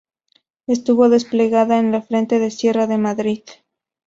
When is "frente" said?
2.01-2.39